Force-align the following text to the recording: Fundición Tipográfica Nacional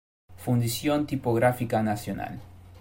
Fundición 0.35 1.05
Tipográfica 1.05 1.83
Nacional 1.83 2.39